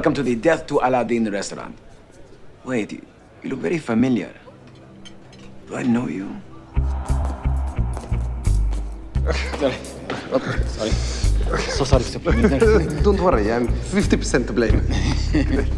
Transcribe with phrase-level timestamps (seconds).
[0.00, 1.76] Welcome to the Death to Aladeen restaurant.
[2.64, 3.04] Wait, you,
[3.42, 4.32] you look very familiar.
[5.68, 6.34] Do I know you?
[9.60, 10.90] Sorry.
[11.76, 12.24] So sorry, Mr.
[12.24, 13.02] Prime Minister.
[13.02, 14.80] Don't worry, I'm 50% to blame.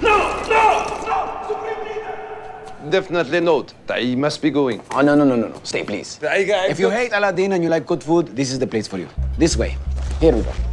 [0.00, 0.16] No!
[0.48, 0.64] No!
[1.04, 1.44] No!
[1.48, 2.88] Supreme Leader!
[2.88, 3.74] Definitely not.
[3.90, 4.80] I must be going.
[4.92, 5.60] Oh, no, no, no, no, no.
[5.64, 6.18] Stay, please.
[6.22, 9.08] If you hate Aladeen and you like good food, this is the place for you.
[9.36, 9.76] This way.
[10.18, 10.67] Here we go.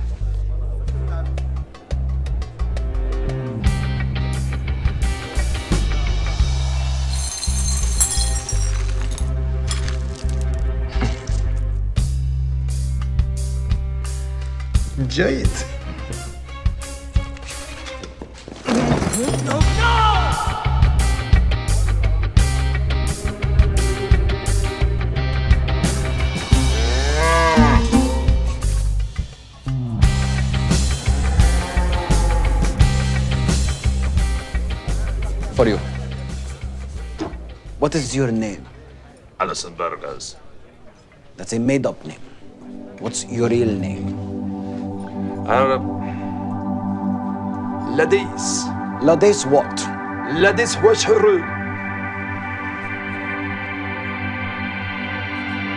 [15.15, 15.47] Jade.
[35.55, 35.77] For you.
[37.79, 38.65] What is your name?
[39.39, 40.35] Alison Burgers.
[41.37, 42.19] That's a made up name.
[42.99, 44.34] What's your real name?
[45.46, 45.78] Uh,
[47.96, 48.66] لديس
[49.02, 49.80] Lades what?
[50.32, 51.60] لديس وشهر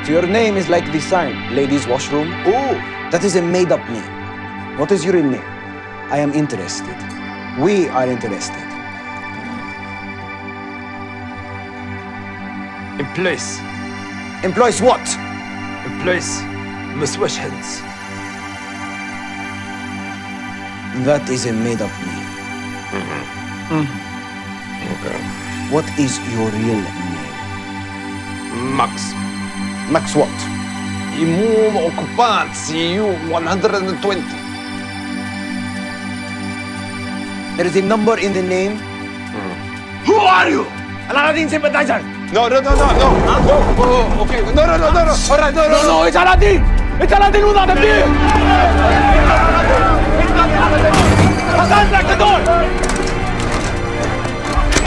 [0.05, 2.27] So your name is like the sign, ladies' washroom.
[2.45, 2.75] Oh,
[3.11, 4.11] That is a made up name.
[4.77, 5.47] What is your real name?
[6.11, 6.97] I am interested.
[7.59, 8.63] We are interested.
[12.99, 13.59] in place
[14.43, 15.05] Employs what?
[15.87, 16.43] in place
[16.95, 17.81] مسوشهنز
[21.06, 22.26] That is a made up name.
[22.90, 23.22] Mm-hmm.
[23.70, 24.92] Mm-hmm.
[24.98, 25.14] Okay.
[25.70, 28.74] What is your real name?
[28.74, 29.14] Max.
[29.94, 30.34] Max what?
[31.14, 34.26] Imum occupancy, you 120.
[37.56, 38.76] There is a number in the name.
[38.78, 40.04] Mm-hmm.
[40.06, 40.64] Who are you?
[41.08, 42.02] Aladeen sympathizer!
[42.34, 43.06] No, no, no, no, no.
[43.06, 43.62] No, oh, oh,
[44.18, 44.42] oh, okay.
[44.52, 45.14] No, no, no, no, no.
[45.30, 45.88] All right, no, no, no.
[45.88, 46.62] No, it's Aladeen!
[47.00, 49.47] It's Aladeen without a beard!
[51.58, 52.38] Hassan, lock the door!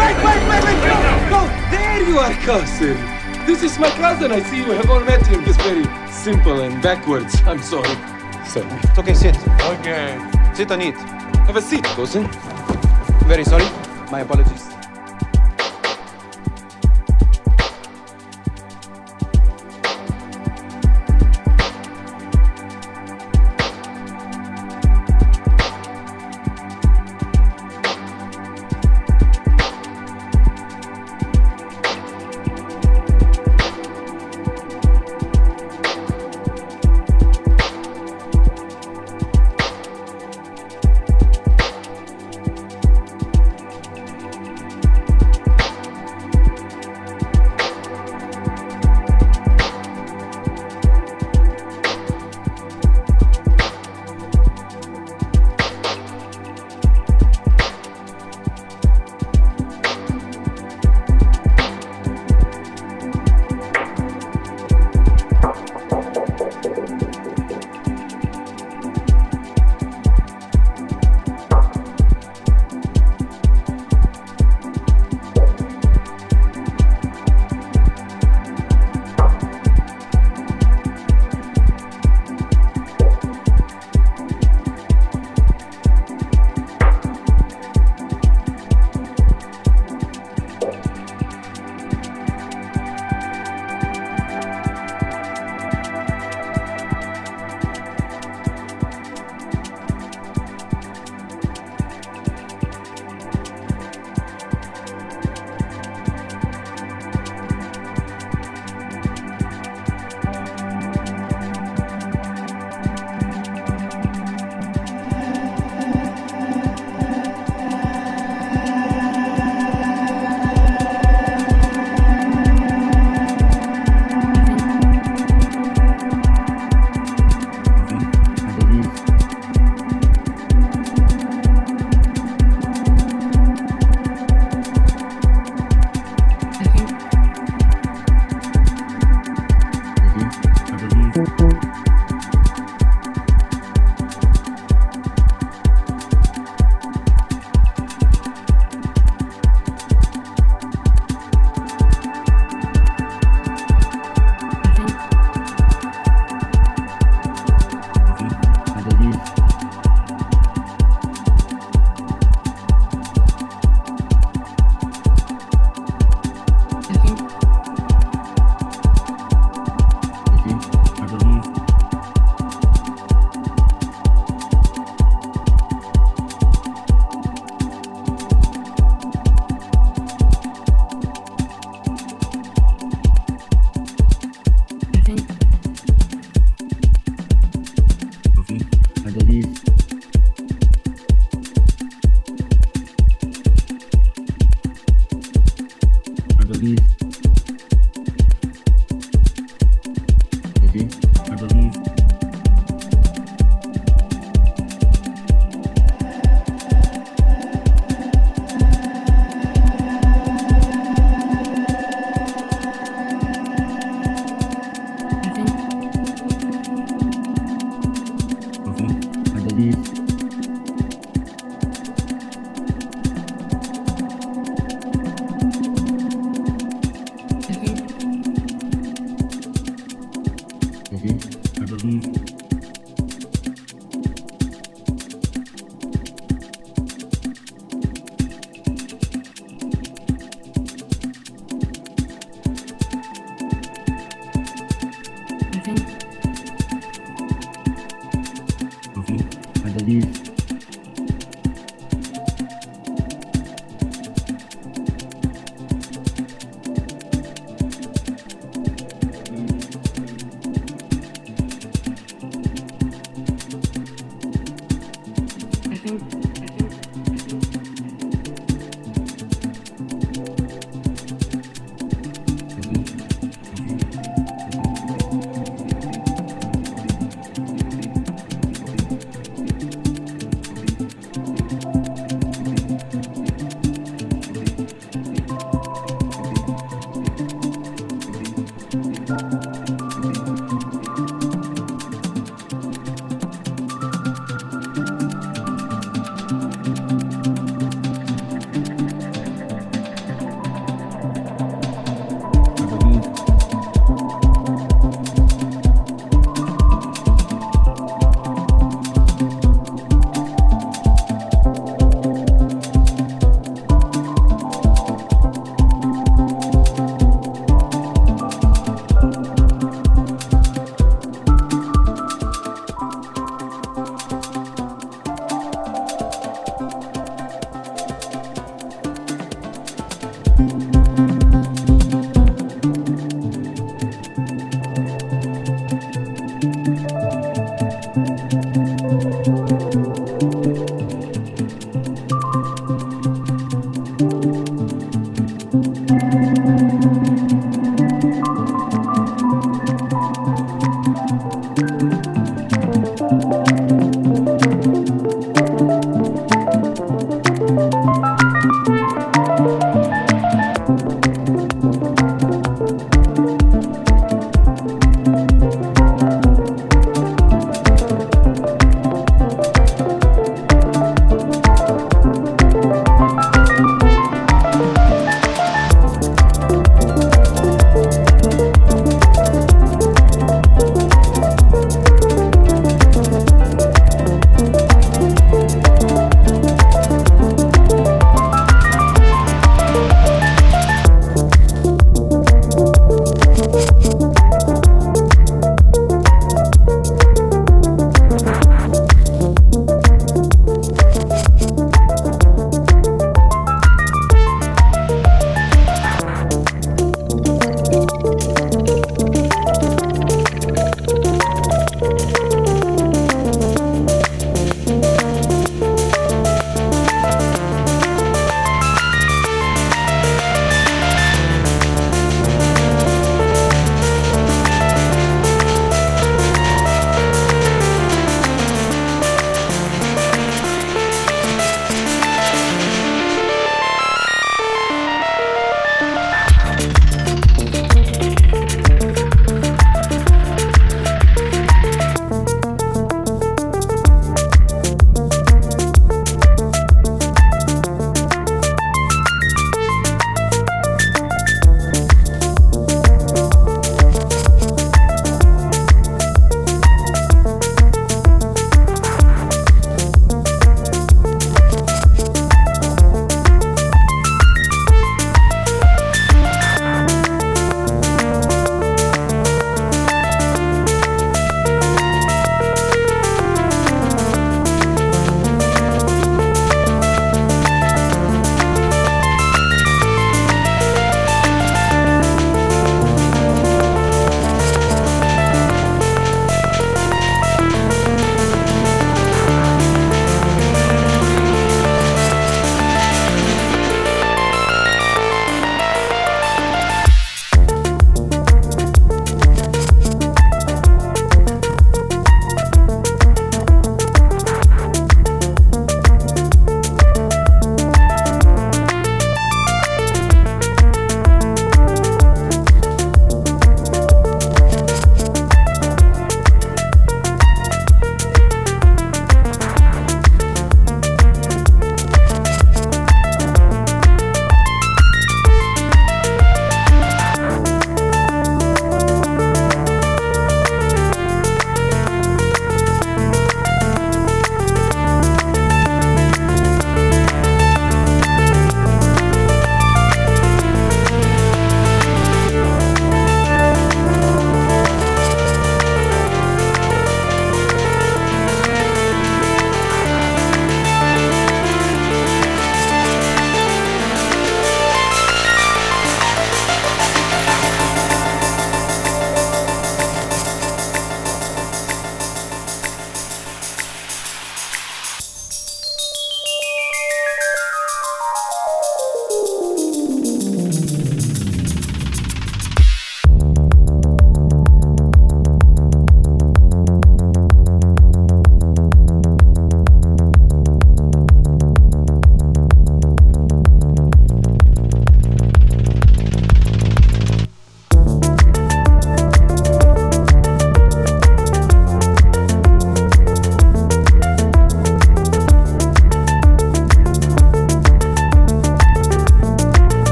[0.00, 0.96] Wait, wait, wait, wait, go,
[1.28, 1.40] go!
[1.70, 2.96] There you are, cousin.
[3.44, 4.32] This is my cousin.
[4.32, 5.44] I see you have all met him.
[5.44, 7.42] He's very simple and backwards.
[7.44, 7.94] I'm sorry.
[8.46, 8.66] Sorry.
[8.82, 9.36] It's okay, sit.
[9.60, 10.18] Okay.
[10.54, 10.96] Sit and eat.
[11.46, 12.26] Have a seat, cousin.
[13.26, 13.68] Very sorry.
[14.10, 14.73] My apologies.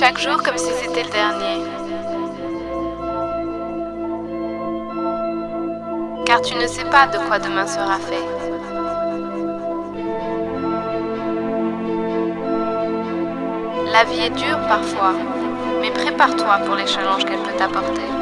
[0.00, 1.62] Chaque jour comme si c'était le dernier.
[6.24, 8.24] Car tu ne sais pas de quoi demain sera fait.
[13.92, 15.12] La vie est dure parfois,
[15.82, 18.19] mais prépare-toi pour les challenges qu'elle peut t'apporter.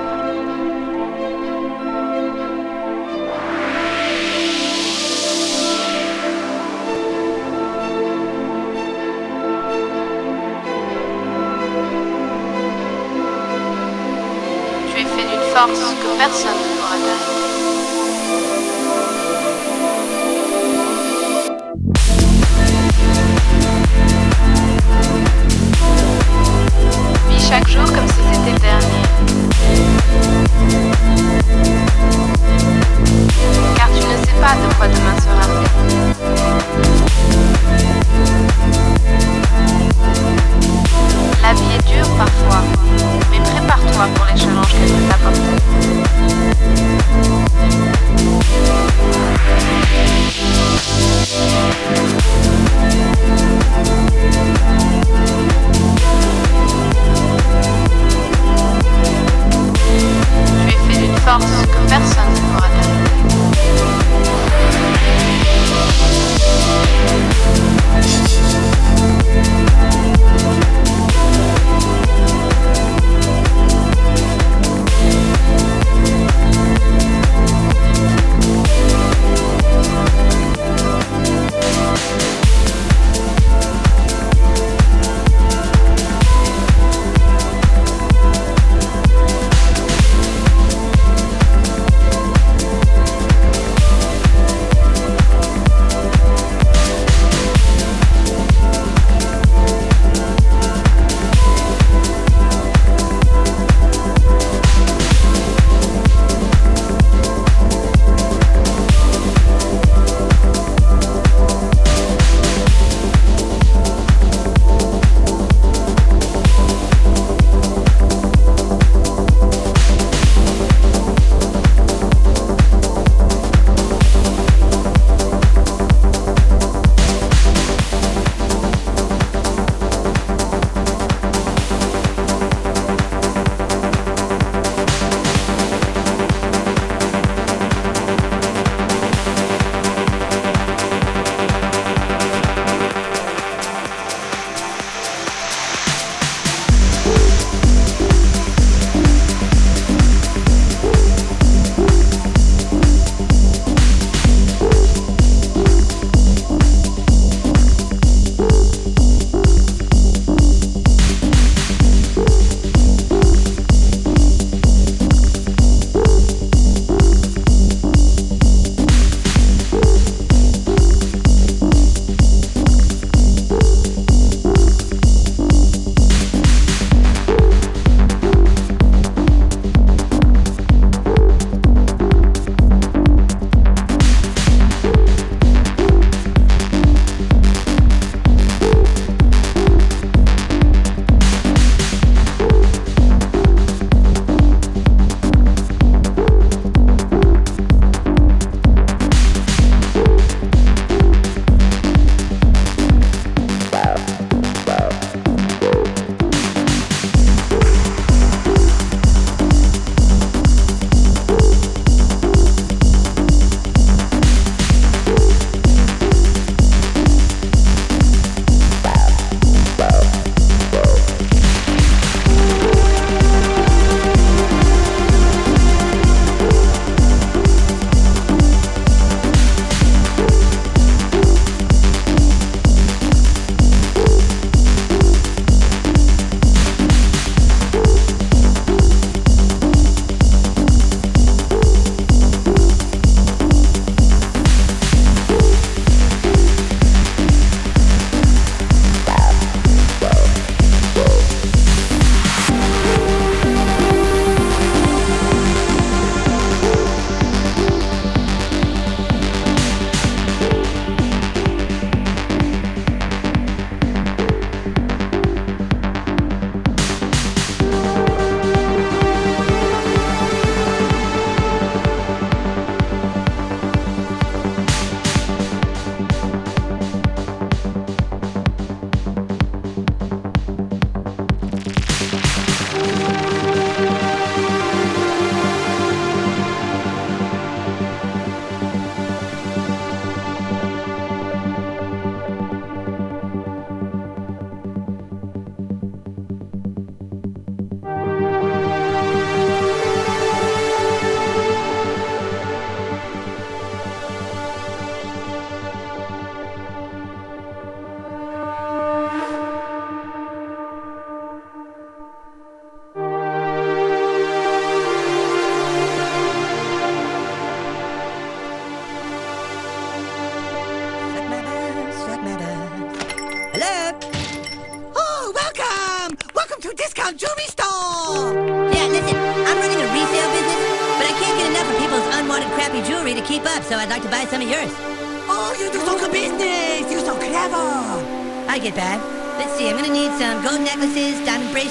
[15.67, 17.49] Que personne ne pourra t'arrêter.
[27.29, 29.03] Vis chaque jour comme si c'était le dernier.
[33.75, 35.69] Car tu ne sais pas de quoi demain sera fait.
[41.43, 42.63] La vie est dure parfois,
[43.31, 45.59] mais prépare-toi pour les challenges qu'elle peut t'apporter
[60.87, 63.09] fait d'une force que personne ne pourra t'arriver.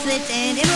[0.08, 0.67] Diamond bracelets,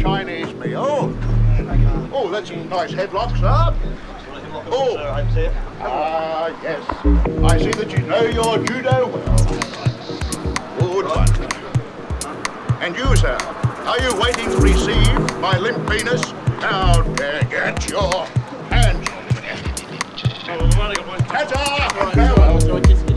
[0.00, 1.16] Chinese meal?
[2.12, 3.74] Oh, that's a nice headlock, sir.
[4.74, 4.96] Oh,
[5.80, 6.82] ah, yes.
[7.44, 9.44] I see that you know your judo well.
[10.78, 12.82] Good one.
[12.82, 13.36] And you, sir,
[13.86, 16.32] are you waiting to receive my limp penis?
[16.60, 18.26] Now, uh, get your
[18.70, 19.08] hands.
[21.28, 22.12] Ta-ta!
[22.14, 23.11] Farewell.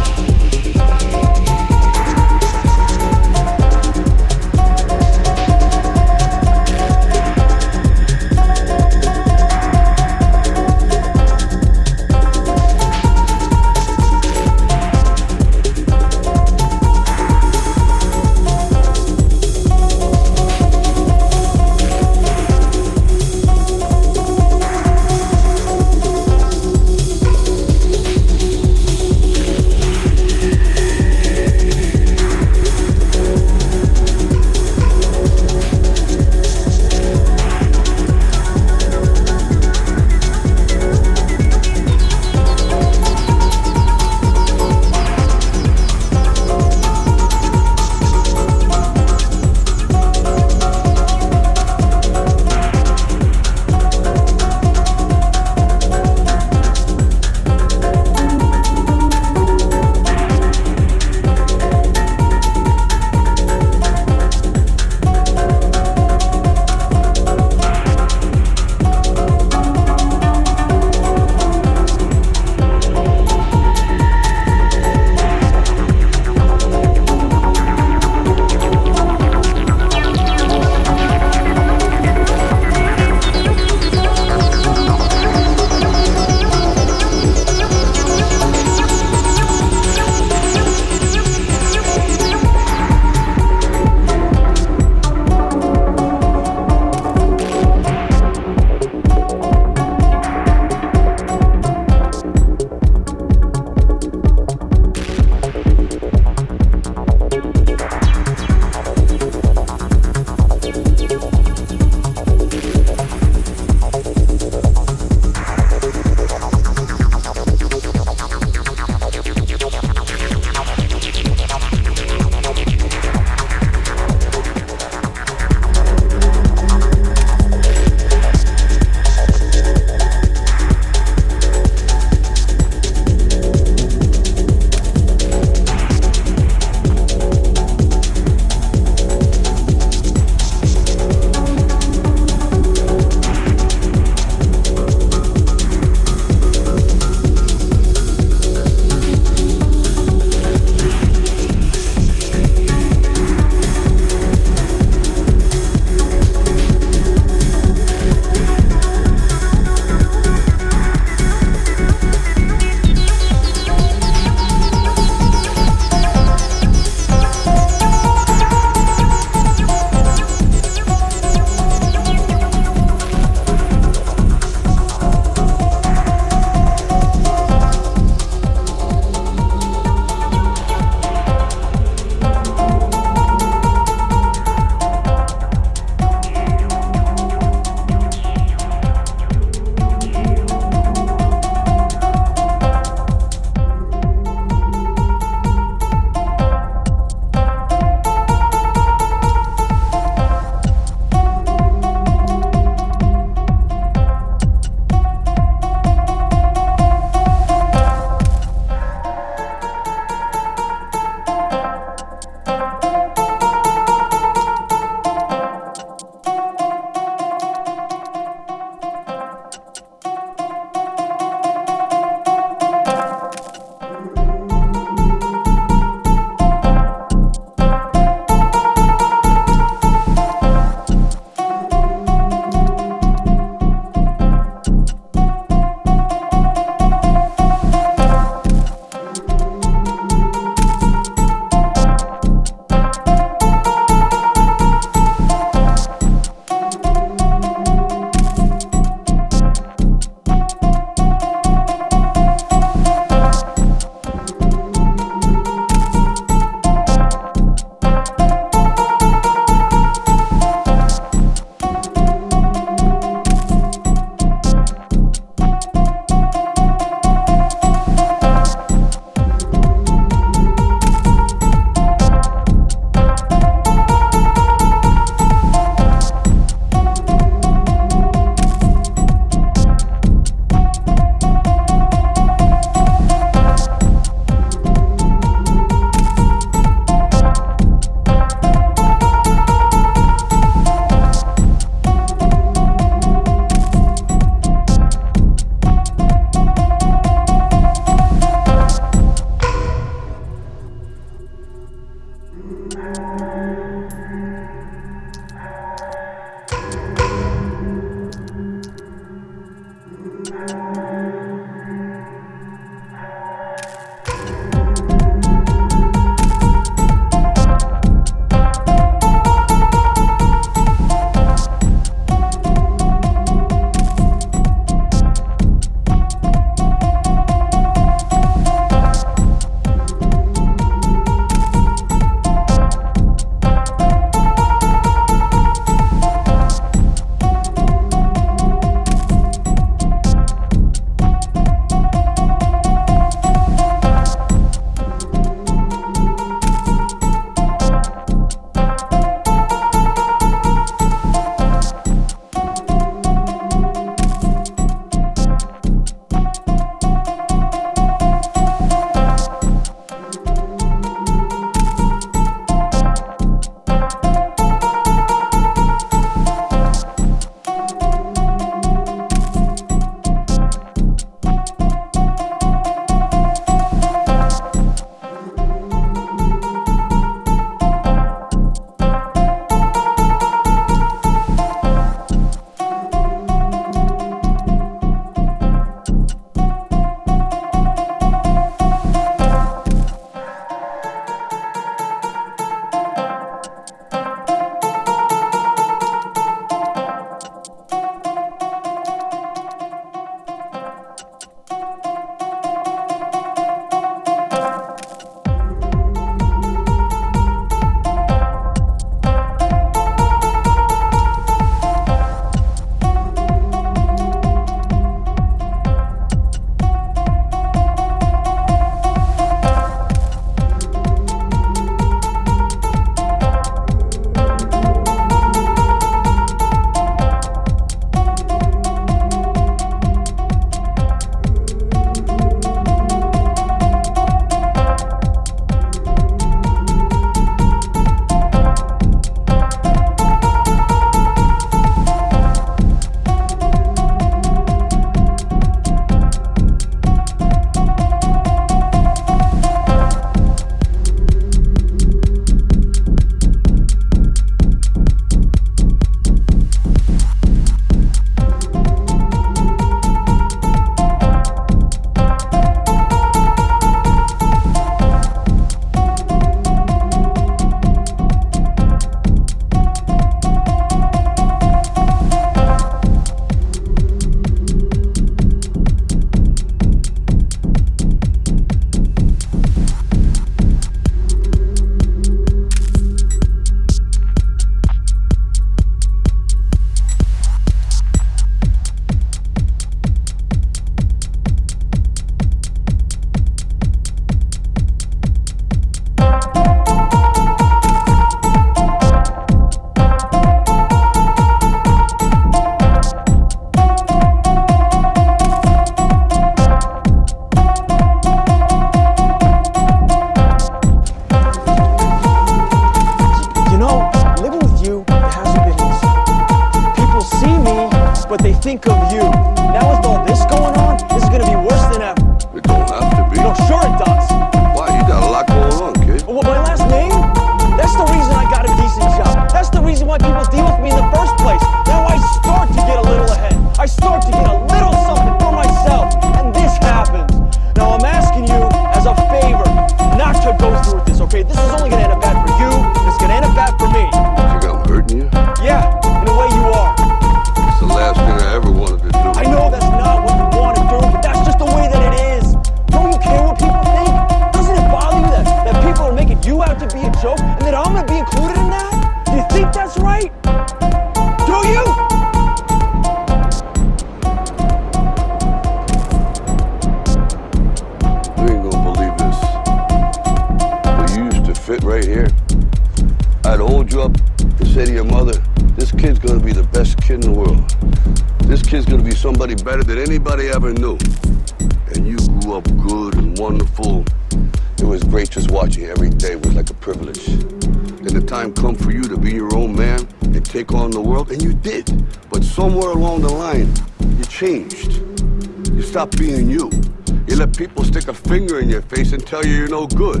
[599.50, 600.00] No good.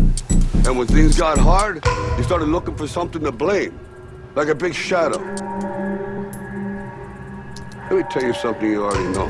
[0.64, 1.84] And when things got hard,
[2.16, 3.78] you started looking for something to blame,
[4.36, 5.18] like a big shadow.
[7.90, 9.28] Let me tell you something you already know.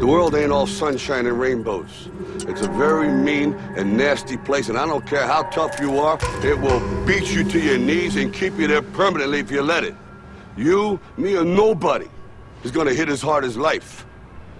[0.00, 2.08] The world ain't all sunshine and rainbows.
[2.48, 6.18] It's a very mean and nasty place, and I don't care how tough you are,
[6.44, 9.84] it will beat you to your knees and keep you there permanently if you let
[9.84, 9.94] it.
[10.56, 12.08] You, me, or nobody
[12.64, 14.04] is gonna hit as hard as life.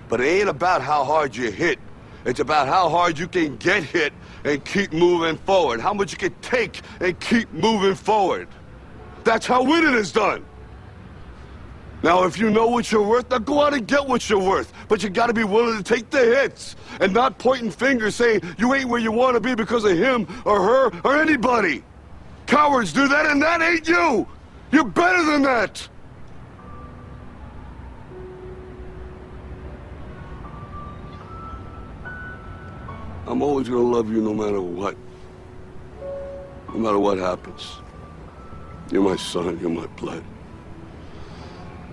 [0.08, 1.80] But it ain't about how hard you hit.
[2.24, 4.12] It's about how hard you can get hit
[4.44, 5.80] and keep moving forward.
[5.80, 8.48] How much you can take and keep moving forward.
[9.24, 10.44] That's how winning is done.
[12.02, 14.72] Now, if you know what you're worth, now go out and get what you're worth.
[14.88, 18.74] But you gotta be willing to take the hits and not pointing fingers saying you
[18.74, 21.84] ain't where you wanna be because of him or her or anybody.
[22.46, 24.26] Cowards do that, and that ain't you.
[24.72, 25.88] You're better than that.
[33.26, 34.96] I'm always gonna love you no matter what.
[36.68, 37.76] No matter what happens.
[38.90, 40.24] You're my son, you're my blood.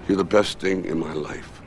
[0.08, 1.62] You're the best thing in my life.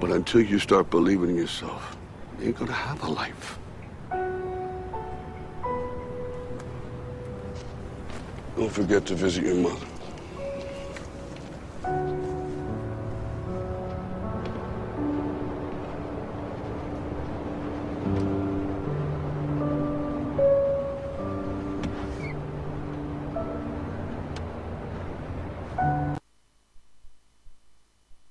[0.00, 1.96] But until you start believing in yourself,
[2.38, 3.58] you ain't gonna have a life.
[8.56, 9.86] Don't forget to visit your mother.